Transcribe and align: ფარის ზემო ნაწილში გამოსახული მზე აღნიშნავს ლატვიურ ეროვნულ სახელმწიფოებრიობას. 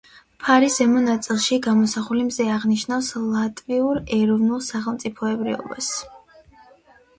ფარის 0.43 0.77
ზემო 0.79 1.01
ნაწილში 1.07 1.59
გამოსახული 1.65 2.23
მზე 2.31 2.47
აღნიშნავს 2.55 3.11
ლატვიურ 3.35 4.01
ეროვნულ 4.19 4.67
სახელმწიფოებრიობას. 4.71 5.95